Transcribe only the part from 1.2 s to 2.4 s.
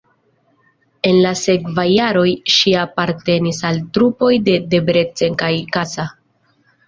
la sekvaj jaroj